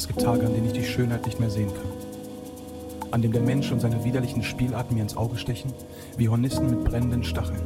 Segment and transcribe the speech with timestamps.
[0.00, 3.10] Es gibt Tage, an denen ich die Schönheit nicht mehr sehen kann.
[3.10, 5.74] An dem der Mensch und seine widerlichen Spielarten mir ins Auge stechen,
[6.16, 7.60] wie Hornissen mit brennenden Stacheln.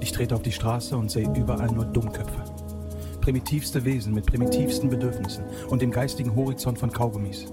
[0.00, 2.44] Ich trete auf die Straße und sehe überall nur Dummköpfe.
[3.22, 7.46] Primitivste Wesen mit primitivsten Bedürfnissen und dem geistigen Horizont von Kaugummis.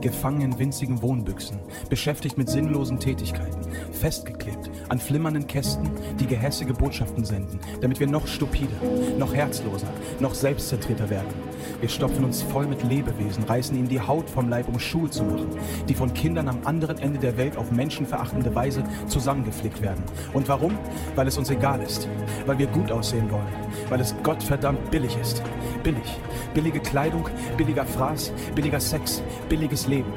[0.00, 1.58] Gefangen in winzigen Wohnbüchsen,
[1.90, 3.60] beschäftigt mit sinnlosen Tätigkeiten,
[3.92, 8.80] festgeklebt an flimmernden Kästen, die gehässige Botschaften senden, damit wir noch stupider,
[9.18, 11.47] noch herzloser, noch selbstzentrierter werden.
[11.80, 15.24] Wir stopfen uns voll mit Lebewesen, reißen ihnen die Haut vom Leib, um Schuhe zu
[15.24, 15.48] machen,
[15.88, 20.02] die von Kindern am anderen Ende der Welt auf menschenverachtende Weise zusammengeflickt werden.
[20.32, 20.76] Und warum?
[21.14, 22.08] Weil es uns egal ist,
[22.46, 23.46] weil wir gut aussehen wollen,
[23.88, 25.42] weil es Gottverdammt billig ist.
[25.82, 26.18] Billig.
[26.54, 30.12] Billige Kleidung, billiger Fraß, billiger Sex, billiges Leben.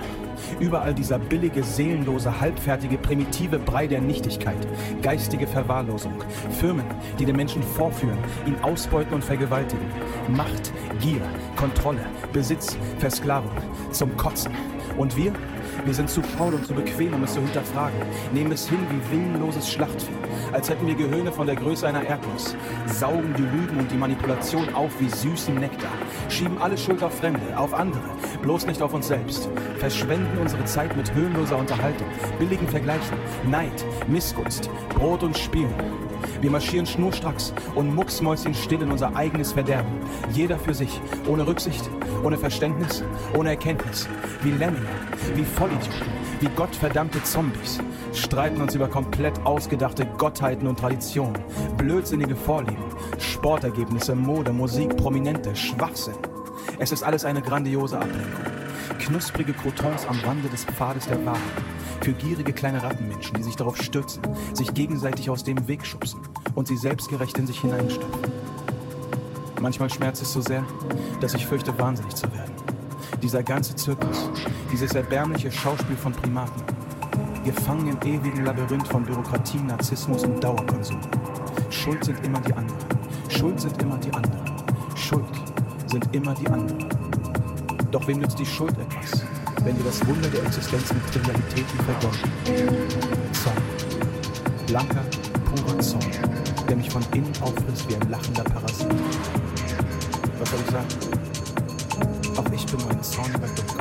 [0.59, 4.57] Überall dieser billige, seelenlose, halbfertige, primitive Brei der Nichtigkeit,
[5.01, 6.23] geistige Verwahrlosung,
[6.59, 6.85] Firmen,
[7.19, 9.85] die den Menschen vorführen, ihn ausbeuten und vergewaltigen,
[10.29, 11.21] Macht, Gier,
[11.55, 13.51] Kontrolle, Besitz, Versklavung,
[13.91, 14.51] zum Kotzen.
[14.97, 15.33] Und wir?
[15.83, 17.97] Wir sind zu faul und zu bequem, um es zu hinterfragen,
[18.33, 20.13] nehmen es hin wie willenloses Schlachtvieh,
[20.51, 24.73] als hätten wir Gehirne von der Größe einer Erdnuss, saugen die Lügen und die Manipulation
[24.75, 25.91] auf wie süßen Nektar,
[26.29, 28.03] schieben alle Schuld auf Fremde, auf andere,
[28.43, 32.07] bloß nicht auf uns selbst, verschwenden unsere Zeit mit höhenloser Unterhaltung,
[32.37, 33.17] billigen Vergleichen,
[33.49, 35.73] Neid, Missgunst, Brot und Spielen.
[36.41, 39.91] Wir marschieren schnurstracks und mucksmäuschenstill in unser eigenes Verderben.
[40.33, 41.89] Jeder für sich, ohne Rücksicht,
[42.23, 43.03] ohne Verständnis,
[43.37, 44.07] ohne Erkenntnis.
[44.43, 44.87] Wie Lemminge,
[45.35, 47.79] wie Vollidioten, wie gottverdammte Zombies.
[48.13, 51.37] Streiten uns über komplett ausgedachte Gottheiten und Traditionen.
[51.77, 52.83] Blödsinnige Vorlieben,
[53.19, 56.17] Sportergebnisse, Mode, Musik, Prominente, Schwachsinn.
[56.79, 58.45] Es ist alles eine grandiose Ablenkung.
[58.99, 61.41] Knusprige Crotons am Rande des Pfades der Wahrheit.
[62.01, 64.23] Für gierige kleine Rattenmenschen, die sich darauf stürzen,
[64.53, 66.19] sich gegenseitig aus dem Weg schubsen
[66.55, 68.31] und sie selbstgerecht in sich hineinstopfen.
[69.61, 70.63] Manchmal schmerzt es so sehr,
[71.19, 72.51] dass ich fürchte, wahnsinnig zu werden.
[73.21, 74.31] Dieser ganze Zirkus,
[74.71, 76.63] dieses erbärmliche Schauspiel von Primaten,
[77.45, 80.99] gefangen im ewigen Labyrinth von Bürokratie, Narzissmus und Dauerkonsum.
[81.69, 82.79] Schuld sind immer die anderen.
[83.29, 84.51] Schuld sind immer die anderen.
[84.95, 85.25] Schuld
[85.85, 86.89] sind immer die anderen.
[87.91, 89.23] Doch wem nützt die Schuld etwas,
[89.63, 92.31] wenn wir das Wunder der Existenz mit Trivialitäten vergolden?
[93.33, 93.57] Zorn.
[94.67, 95.03] Blanker,
[95.45, 96.05] purer Zorn,
[96.67, 98.87] der mich von innen auffrisst wie ein lachender Parasit.
[100.39, 100.87] Was soll ich sagen?
[102.37, 103.80] Auch ich bin ein zorniger Dummkopf.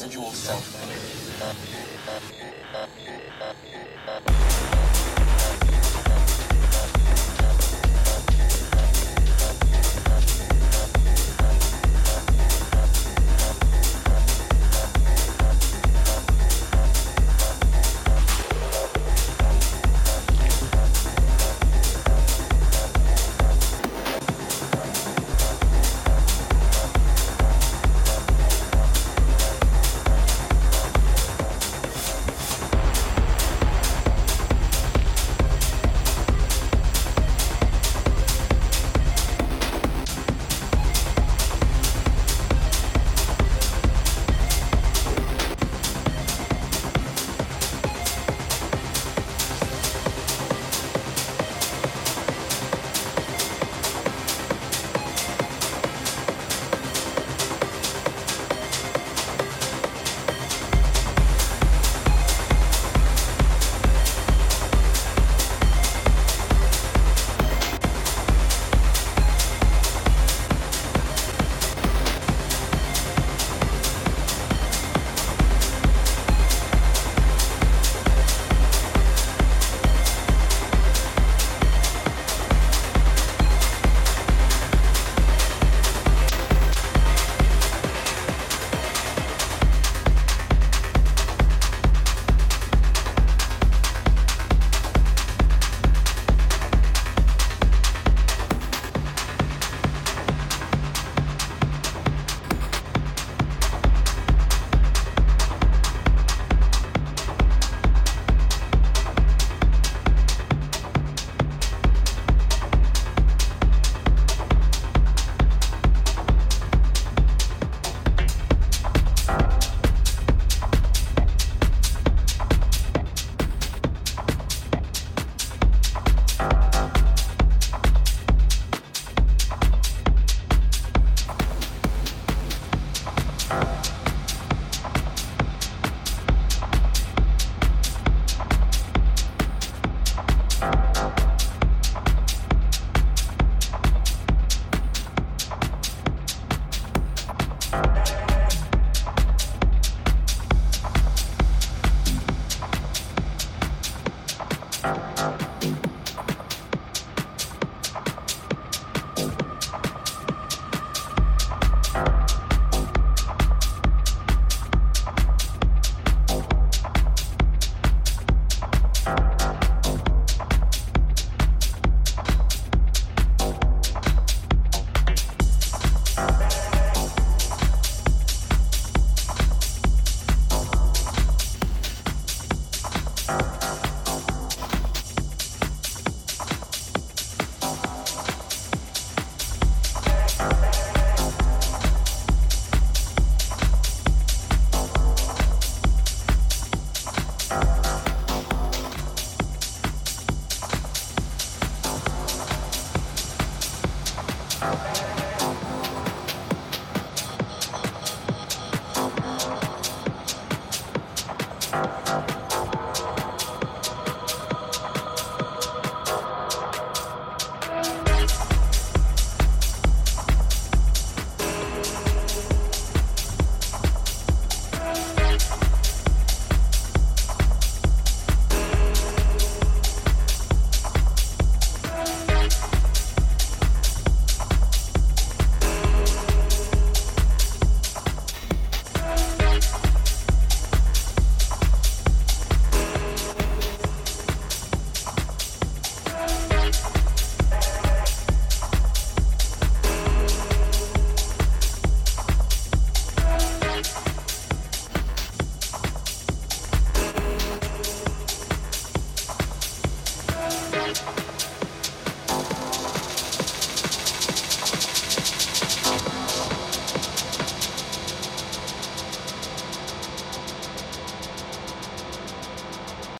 [0.00, 0.69] residual self